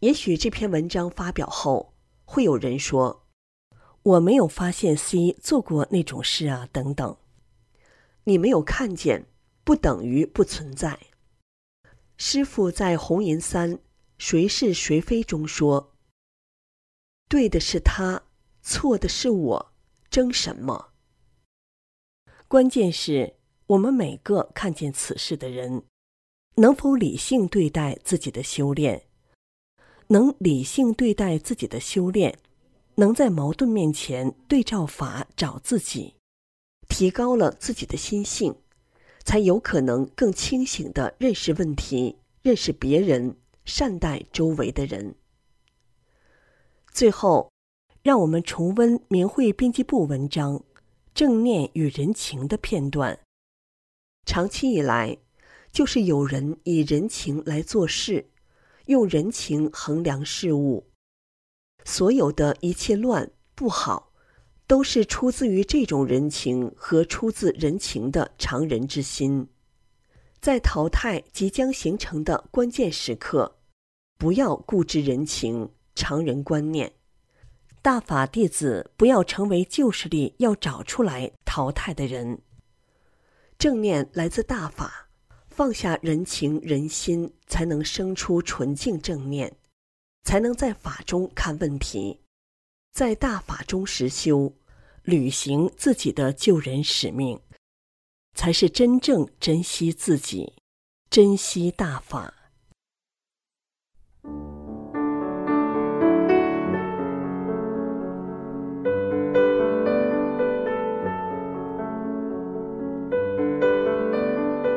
[0.00, 1.92] 也许这篇文章发表后，
[2.24, 3.26] 会有人说。
[4.04, 7.18] 我没有发现 C 做过那种事啊，等等。
[8.24, 9.26] 你没有看见，
[9.64, 10.98] 不等于不存在。
[12.16, 13.78] 师傅在《红银三
[14.18, 15.94] 谁是谁非》中说
[17.28, 18.22] ：“对的是他，
[18.60, 19.72] 错的是我，
[20.10, 20.92] 争什么？”
[22.48, 25.84] 关键是我们每个看见此事的人，
[26.56, 29.06] 能否理性对待自己的修炼？
[30.08, 32.38] 能理性对待自己的修炼？
[32.96, 36.14] 能在矛盾面前对照法找自己，
[36.88, 38.56] 提高了自己的心性，
[39.24, 45.14] 才有可能更清醒的认识问题、认识别人、善待周围的人。
[46.90, 47.52] 最后，
[48.02, 50.58] 让我们重温明慧编辑部文章
[51.14, 53.20] 《正念与人情》的片段。
[54.24, 55.18] 长期以来，
[55.70, 58.30] 就是有人以人情来做事，
[58.86, 60.86] 用人情衡量事物。
[61.84, 64.07] 所有的一切乱不好，
[64.68, 69.48] 都是出自于这种人情和出自人情的常人之心。
[70.40, 73.56] 在淘汰即将形成的关键时刻，
[74.16, 76.92] 不要固执人情、常人观念。
[77.80, 82.38] 大法弟子不要成为旧势力要找出来淘汰的人。
[83.58, 85.08] 正念来自大法，
[85.48, 89.56] 放下人情人心，才能生出纯净正念。
[90.24, 92.20] 才能在法中看问题，
[92.92, 94.52] 在大法中实修，
[95.08, 97.40] 履行自己的救人使命，
[98.34, 100.52] 才是真正珍惜自己，
[101.08, 102.34] 珍惜大法。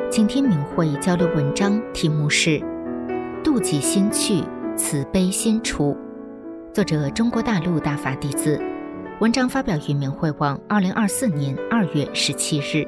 [0.09, 2.51] 今天明慧交流文章题目是
[3.43, 4.41] “妒忌心去”。
[4.77, 5.97] 慈悲心出。
[6.73, 8.70] 作者：中国大陆大法弟子。
[9.21, 12.87] 文章发表于明慧网，二零二四年二月十七日。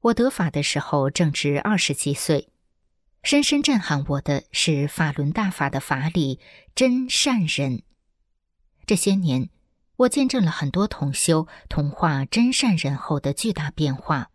[0.00, 2.48] 我得法的时候正值二十几岁，
[3.22, 6.40] 深深震撼我的是法轮大法的法理
[6.74, 7.84] 真善人。
[8.84, 9.48] 这些年，
[9.98, 14.32] 我见证了很多同修同化真善人后的巨大变化。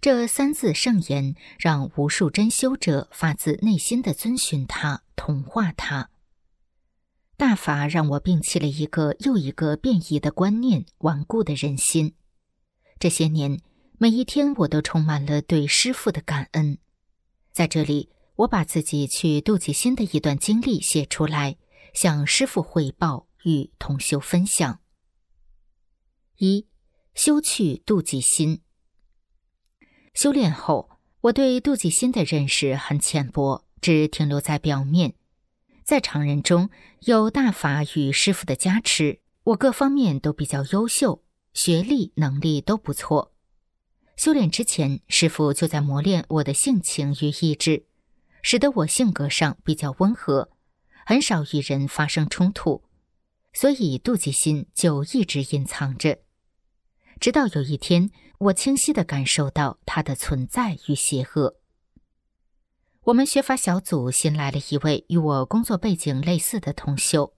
[0.00, 6.08] 这三字圣言让无数真修者发自内心的遵循它，同化它。
[7.36, 12.14] 大法让我摒弃了一个又一个变异的观念、顽固的人心。
[12.98, 13.60] 这些年，
[13.98, 16.78] 每一天我都充满了对师父的感恩。
[17.52, 21.56] 在这里，我把自己去妒忌心的一段经历写出来，
[21.92, 24.80] 向师父汇报，与同修分享。
[26.38, 26.66] 一，
[27.14, 28.60] 修去妒忌心。
[30.14, 30.90] 修炼后，
[31.22, 35.14] 我对妒忌心的认识很浅薄，只停留在表面。
[35.84, 36.70] 在常人中
[37.00, 41.22] 有大法与师傅的加持，我各方面都比较优秀，
[41.52, 43.32] 学历、能力都不错。
[44.16, 47.84] 修炼之前，师傅就在磨练我的性情与意志，
[48.42, 50.50] 使得我性格上比较温和，
[51.04, 52.82] 很少与人发生冲突，
[53.52, 56.18] 所以妒忌心就一直隐藏着。
[57.20, 58.10] 直到有一天。
[58.38, 61.56] 我清晰地感受到它的存在与邪恶。
[63.04, 67.34] 我们学法小组新来了一位与我工作背景类似的同修，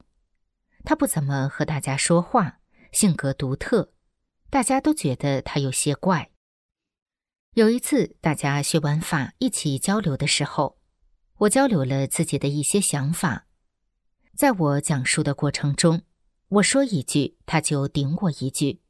[0.85, 2.61] 他不怎么和大家说话，
[2.93, 3.93] 性格独特，
[4.49, 6.31] 大家都觉得他有些怪。
[7.55, 10.79] 有一次，大家学完法一起交流的时候，
[11.39, 13.49] 我交流了自己的一些想法。
[14.37, 16.03] 在我讲述的过程中，
[16.47, 18.83] 我说一句，他就顶我一句。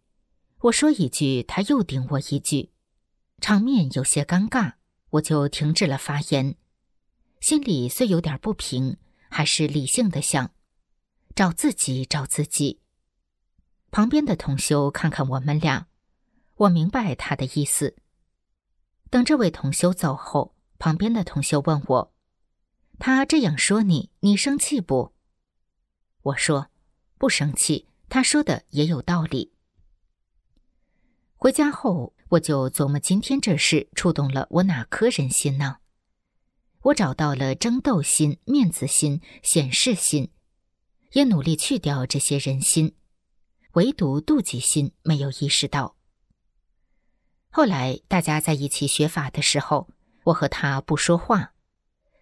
[0.59, 2.73] 我说一句，他又顶我一句，
[3.41, 4.75] 场面有些尴尬，
[5.09, 6.55] 我就停止了发言。
[7.47, 8.97] 心里虽有点不平，
[9.31, 10.51] 还是理性的想：
[11.33, 12.81] 找自己，找自己。
[13.93, 15.87] 旁边的同修看看我们俩，
[16.57, 17.95] 我明白他的意思。
[19.11, 22.13] 等这位同修走后，旁边的同修问我
[22.99, 25.15] ：“他这样说你，你生气不？”
[26.23, 26.67] 我说
[27.17, 29.53] ：“不生气。”他说的也有道理。
[31.37, 35.77] 回家后，我就琢磨今天这事触动了我哪颗人心呢？
[36.87, 40.31] 我找到了争斗心、面子心、显示心，
[41.13, 42.95] 也努力去掉这些人心，
[43.73, 45.97] 唯独妒忌心没有意识到。
[47.51, 49.89] 后来大家在一起学法的时候，
[50.25, 51.55] 我和他不说话，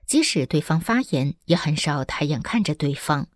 [0.07, 3.29] 即使对方发言，也很少抬眼看着对方。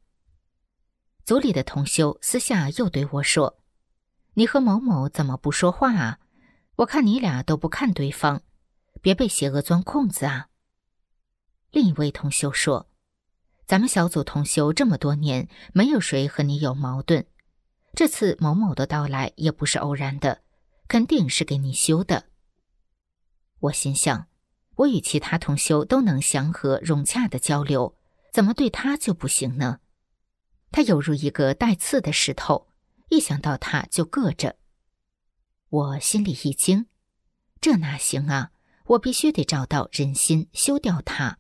[1.26, 3.58] 组里的同修私下又对我说。
[4.34, 6.20] 你和某某怎么不说话啊？
[6.76, 8.42] 我看你俩都不看对方，
[9.02, 10.48] 别被邪恶钻空子啊！
[11.70, 12.88] 另一位同修说
[13.66, 17.26] ：“咱们小组同修这么多年，没有谁和你有矛盾。
[17.94, 20.42] 这次某某的到来也不是偶然的，
[20.86, 22.26] 肯定是给你修的。”
[23.60, 24.28] 我心想，
[24.76, 27.96] 我与其他同修都能祥和融洽的交流，
[28.32, 29.80] 怎么对他就不行呢？
[30.70, 32.68] 他犹如一个带刺的石头。
[33.10, 34.56] 一想到他就硌着，
[35.70, 36.84] 我心里一惊，
[37.58, 38.50] 这哪行啊！
[38.84, 41.37] 我必须得找到人心，修掉他。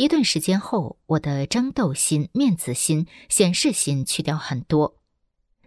[0.00, 4.96] 一段时间后，我的争斗心、面子心、显示心去掉很多，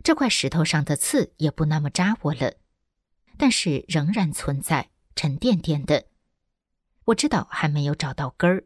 [0.01, 2.55] 这块石头上的刺也不那么扎我了，
[3.37, 6.05] 但是仍然存在，沉甸甸的。
[7.05, 8.65] 我知道还没有找到根儿。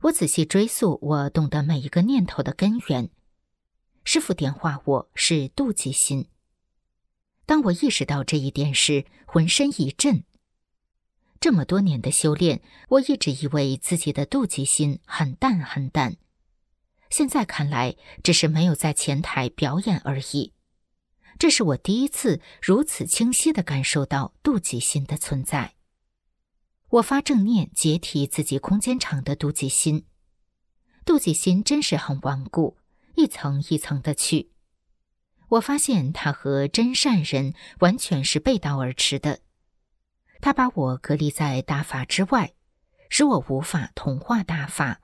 [0.00, 3.10] 我仔细追溯我懂得每一个念头的根源。
[4.02, 6.26] 师傅点化我是妒忌心。
[7.46, 10.24] 当我意识到这一点时，浑身一震。
[11.42, 16.16] 这么多年的修炼，我一直以为自己的妒忌心很淡很淡，
[17.10, 20.52] 现在看来，只是没有在前台表演而已。
[21.40, 25.74] 这是我第一次如此清晰的感受到妒忌心的存在。
[26.90, 30.04] 我发正念解体自己空间场的妒忌心，
[31.04, 32.76] 妒忌心真是很顽固。
[33.16, 34.52] 一层一层的去，
[35.48, 39.40] 我发现他和真善人完全是背道而驰的。
[40.42, 42.52] 他把我隔离在大法之外，
[43.08, 45.00] 使我无法同化大法，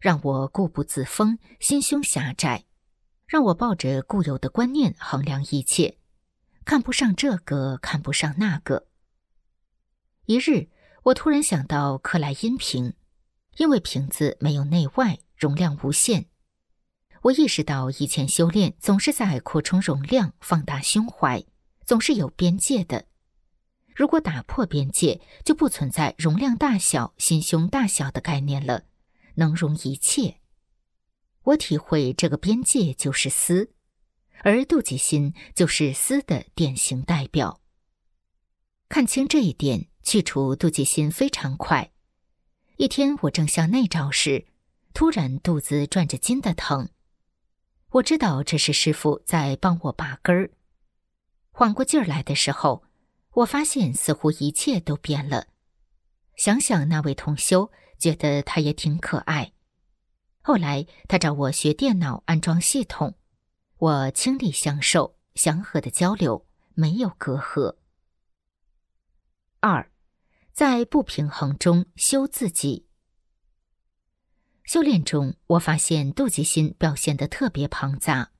[0.00, 2.64] 让我固步自封，心胸狭窄，
[3.28, 5.98] 让我抱着固有的观念衡量一切，
[6.64, 8.88] 看不上这个，看不上那个。
[10.26, 10.68] 一日，
[11.04, 12.94] 我突然想到克莱因瓶，
[13.58, 16.26] 因为瓶子没有内外，容量无限。
[17.22, 21.44] 我意识到以前修炼总是在扩充容量、放大胸怀，
[21.84, 23.06] 总是有边界的。
[23.94, 28.84] 如果打破边界，就不存在容量大小、心胸大小的概念了，
[29.34, 30.38] 能容一切。
[31.42, 33.72] 我体会这个边界就是思，
[34.42, 37.60] 而妒忌心就是思的典型代表。
[38.88, 41.92] 看清这一点，去除妒忌心非常快。
[42.76, 44.46] 一天，我正向内照时，
[44.94, 46.88] 突然肚子转着筋的疼。
[47.90, 50.50] 我知道这是师傅在帮我拔根儿。
[51.50, 52.84] 缓过劲儿来的时候，
[53.32, 55.48] 我发现似乎一切都变了。
[56.36, 59.52] 想想那位同修，觉得他也挺可爱。
[60.40, 63.16] 后来他找我学电脑安装系统，
[63.78, 67.76] 我倾力相授，祥和的交流，没有隔阂。
[69.60, 69.90] 二，
[70.52, 72.86] 在不平衡中修自己。
[74.64, 78.32] 修炼中，我发现妒忌心表现的特别庞杂，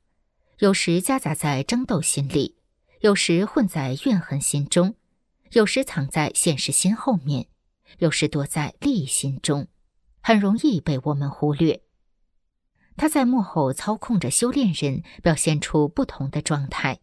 [0.58, 2.56] 有时夹杂在争斗心里，
[3.02, 4.94] 有时混在怨恨心中，
[5.50, 7.48] 有时藏在现实心后面，
[7.98, 9.66] 有时躲在利益心中，
[10.20, 11.82] 很容易被我们忽略。
[12.96, 17.00] 他在幕后操控着修炼人，表现出不同的状态。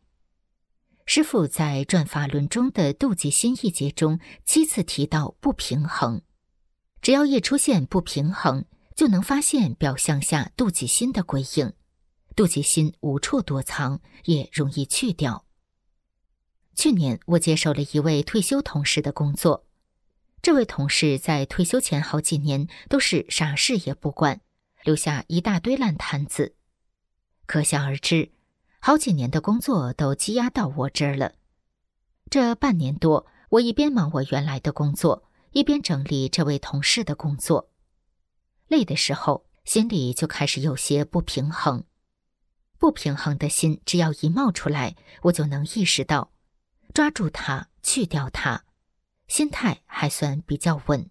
[1.05, 6.21] 师傅在《转法轮》中的妒忌心一节中，七次提到不平衡。
[7.01, 8.63] 只要一出现不平衡，
[8.95, 11.73] 就能发现表象下妒忌心的鬼影。
[12.37, 15.43] 妒忌心无处躲藏，也容易去掉。
[16.79, 19.65] 去年我接手了一位退休同事的工作，
[20.41, 24.39] 这位同事在退休前好几年都是啥事也不管。
[24.85, 26.55] 留下一大堆烂摊子，
[27.45, 28.31] 可想而知，
[28.79, 31.33] 好几年的工作都积压到我这儿了。
[32.29, 37.69] 这半年多，我一边忙我原来的工作，一边整理这位同事的工作。
[38.69, 41.83] 累的时候，心里就开始有些不平衡。
[42.77, 46.31] 不平衡的心，只要一冒出来，我就能意识到，
[46.93, 48.63] 抓住它，去掉它，
[49.27, 51.09] 心态还算比较稳。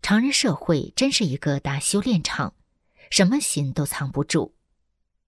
[0.00, 2.54] 常人社会真是一个大修炼场，
[3.10, 4.54] 什么心都藏不住。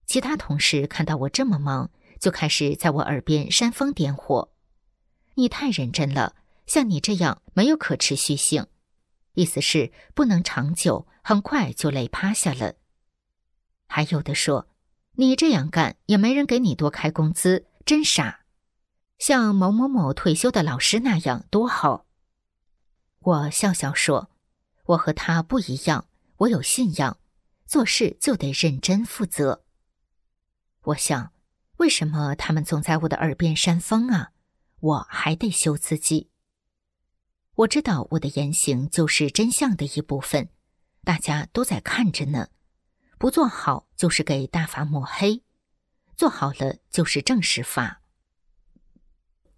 [0.07, 1.90] 其他同事看到我这么忙，
[2.20, 4.53] 就开始在我耳边煽风点火
[5.34, 6.36] ：“你太认真了，
[6.66, 8.66] 像你这样没有可持续性。”
[9.34, 12.74] 意思是不能长久，很快就累趴下了。
[13.86, 14.68] 还有的说
[15.14, 18.39] ：“你这样干也没人给你多开工资，真傻。
[19.21, 22.07] 像某某某退休的老师那样多好。”
[23.23, 24.29] 我笑笑说。
[24.87, 26.09] 我和他不一样，
[26.39, 27.18] 我有信仰，
[27.64, 29.62] 做事就得认真负责。
[30.83, 31.33] 我想，
[31.77, 34.33] 为什么他们总在我的耳边煽风啊？
[34.81, 36.31] 我还得修自己。
[37.55, 40.49] 我知道我的言行就是真相的一部分，
[41.05, 42.49] 大家都在看着呢。
[43.16, 45.45] 不做好就是给大法抹黑，
[46.16, 47.99] 做好了就是正实法。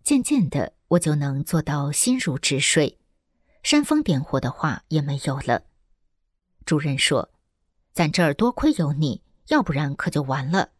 [0.04, 2.98] 渐渐的，我就能做到心如止水。
[3.62, 5.62] 煽风点火的话也没有了。
[6.64, 7.30] 主任说
[7.92, 10.70] ：“咱这儿多亏有你，要不然可就完了，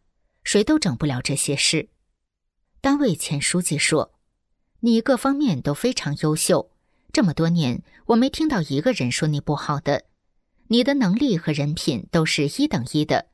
[0.43, 1.89] 谁都整不了这些事。”
[2.81, 4.13] 单位前书记说
[4.81, 6.71] ：“你各方面都非常优秀，
[7.13, 10.03] 这么多年我没听到一个人说你不好的。
[10.67, 13.27] 你的能力和人品都是一等一的，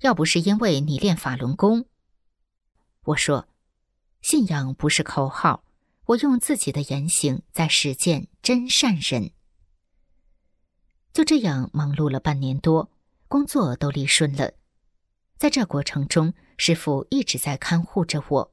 [0.00, 1.86] 要不是因为你练法轮功。”
[3.04, 3.46] 我说
[4.22, 5.64] ：“信仰不是口号。”
[6.10, 9.30] 我用自己的言行在实践真善人，
[11.12, 12.90] 就这样忙碌了半年多，
[13.28, 14.54] 工作都理顺了。
[15.38, 18.52] 在这过程中，师傅一直在看护着我。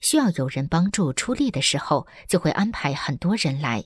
[0.00, 3.84] 需要有人帮助出力的时候，就会安排很多人来。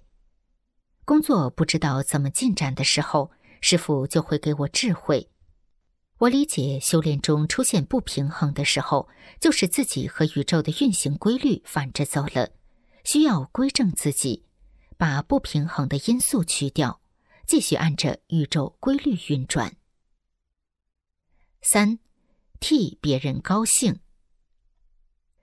[1.05, 5.29] 工作不知道怎么进展的时候，师傅就会给我智慧。
[6.23, 9.09] 我理解，修炼中出现不平衡的时候，
[9.41, 12.51] 就是自己和宇宙的运行规律反着走了。
[13.03, 14.45] 需要归正自己，
[14.97, 17.01] 把不平衡的因素去掉，
[17.45, 19.75] 继续按着宇宙规律运转。
[21.61, 21.99] 三，
[22.61, 23.99] 替别人高兴。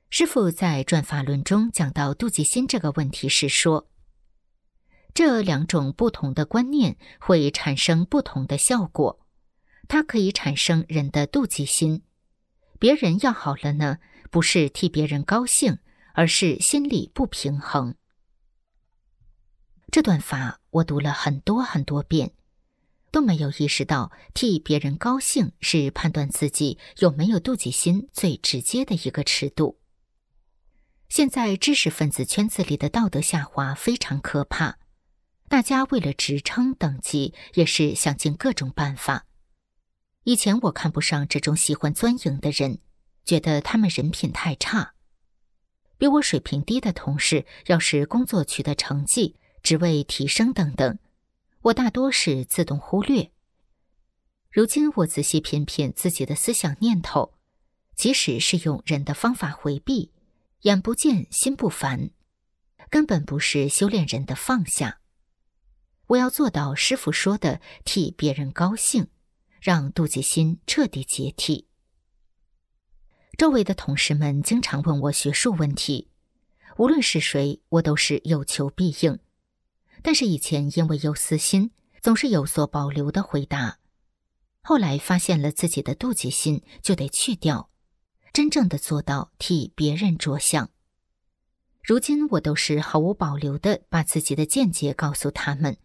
[0.09, 3.89] 师傅在《转法轮》中讲到妒忌心这个问题时说，
[5.13, 9.19] 这两种不同的观念会产生不同的效果，
[9.89, 12.03] 它可以产生人的妒忌心。
[12.79, 13.97] 别人要好了呢，
[14.31, 15.79] 不是替别人高兴。
[16.13, 17.95] 而是心里不平衡。
[19.89, 22.33] 这段法我读了很多很多遍，
[23.09, 29.79] 都没有意识到替别人高兴是判断自己有没有妒忌心最直接的一个尺度。
[31.07, 34.77] 现在知识分子圈子里的道德下滑非常可怕，
[35.47, 39.25] 大家为了职称等级也是想尽各种办法。
[40.23, 42.79] 以前我看不上这种喜欢钻营的人，
[43.25, 44.93] 觉得他们人品太差。
[45.97, 50.99] 比我水平低的同事，要是工作取得成绩、职位提升等等，
[51.63, 53.31] 我大多是自动忽略。
[54.51, 57.33] 如今我仔细品品自己的思想念头，
[57.95, 60.11] 即使是用人的方法回避，
[60.61, 62.11] 眼不见心不烦，
[62.89, 64.99] 根本不是修炼人的放下。
[66.07, 69.09] 我要做到师傅说的，替别人高兴，
[69.61, 71.67] 让妒忌心彻底解体。
[73.37, 76.09] 周围的同事们经常问我学术问题，
[76.77, 79.17] 无论是谁，我都是有求必应。
[80.01, 83.79] 但是以前因为有私心，总是有所保留的回答。
[84.61, 87.69] 后来发现了自己的妒忌心，就得去掉，
[88.33, 90.69] 真正的做到替别人着想。
[91.81, 95.77] 如今我都是毫无保留的把自己的见解告诉他们。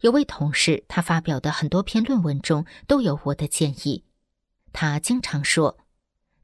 [0.00, 4.04] 有位同事，他发表的很多篇论文中都有我的建议，
[4.72, 5.78] 他经常说。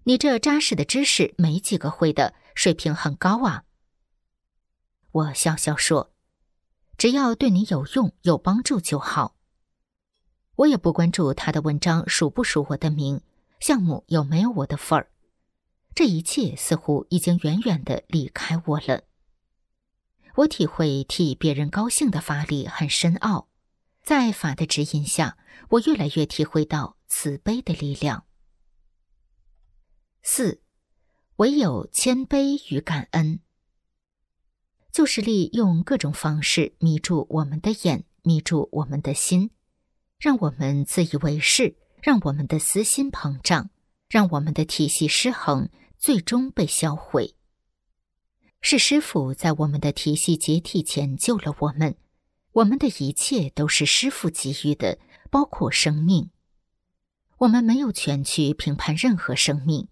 [0.05, 3.65] 你这扎实的知识没几个会的，水平很高啊。
[5.11, 6.13] 我笑笑说
[6.97, 9.35] ：“只要对你有用、有帮助就好。”
[10.57, 13.21] 我也不关注他的文章署不署我的名，
[13.59, 15.11] 项目有没有我的份儿。
[15.95, 19.03] 这一切似乎已经远远的离开我了。
[20.37, 23.49] 我体会替别人高兴的法力很深奥，
[24.03, 25.39] 在法的指引下，
[25.71, 28.25] 我越来越体会到慈悲的力量。
[30.23, 30.61] 四，
[31.37, 33.41] 唯有谦卑与感恩，
[34.93, 39.51] 就是利用各种方式迷住我们的眼，迷住我们的心，
[40.19, 43.71] 让我们自以为是，让我们的私心膨胀，
[44.11, 47.36] 让我们的体系失衡，最终被销毁。
[48.69, 51.95] 是师傅在我们的体系解体前救了我们，
[52.51, 54.99] 我们的一切都是师傅给予的，
[55.31, 56.31] 包括生命。
[57.39, 59.87] 我们没有权去评判任何生命。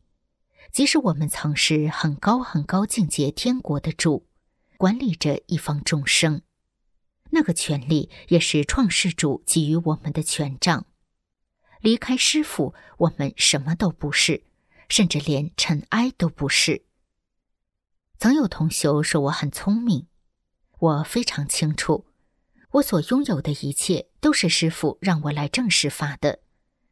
[0.72, 4.26] 即使我们曾是很高很高境界天国的主，
[4.76, 6.42] 管理着一方众生，
[7.30, 10.84] 那个权力也是创世主给予我们的权杖。
[11.80, 14.42] 离开师傅，我们什么都不是，
[14.88, 16.83] 甚至连尘埃都不是。
[18.18, 20.06] 曾有同修说我很聪明，
[20.78, 22.06] 我非常清楚，
[22.70, 26.40] 我所拥有的一切都是师傅让我来正视法的，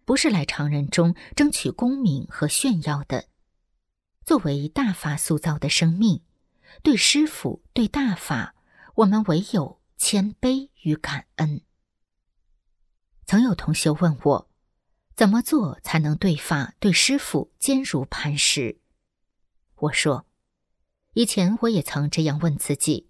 [0.04, 3.28] 不是来常人中争取功名和炫耀的。
[4.24, 6.22] 作为大法塑造的生命，
[6.82, 8.54] 对师傅、对大法，
[8.96, 11.62] 我们唯有谦卑与感恩。
[13.26, 14.50] 曾有同学问我，
[15.16, 18.80] 怎么做才能对法、对师傅坚如磐石？
[19.76, 20.26] 我说，
[21.14, 23.08] 以前我也曾这样问自己。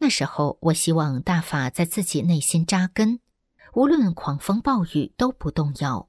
[0.00, 3.20] 那时候，我希望大法在自己内心扎根，
[3.74, 6.08] 无论狂风暴雨都不动摇。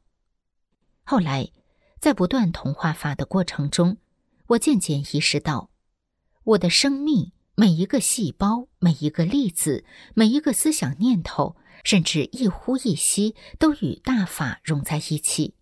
[1.03, 1.51] 后来，
[1.99, 3.97] 在不断同化法的过程中，
[4.47, 5.69] 我渐渐意识到，
[6.43, 15.55] 我的生命每一个细胞、每一个粒子、每一个思想念头，甚至一呼一吸，都与大法融在一起，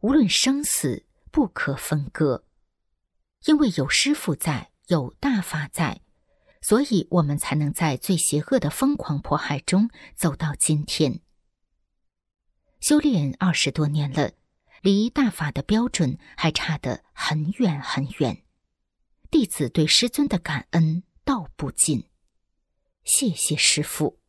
[0.00, 2.44] 无论生死不可分割。
[3.46, 6.02] 因为有师傅在，有大法在，
[6.60, 11.20] 所以我们才能在最邪恶的疯狂迫害中走到今天。
[12.80, 14.32] 修炼二十多年了。
[14.80, 18.44] 离大法的标准还差得很远很远，
[19.28, 22.08] 弟子对师尊的感恩道不尽。
[23.02, 24.20] 谢谢师父。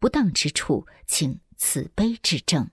[0.00, 2.72] 不当之处，请慈悲指正。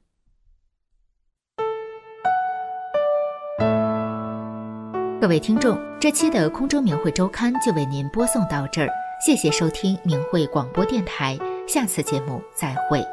[5.28, 8.88] 各位听众，这期的空中名汇周刊就为您播送到这儿，
[9.20, 13.04] 谢谢收听名汇广播电台，下次节目再会。